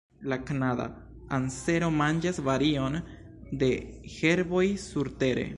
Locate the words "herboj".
4.17-4.67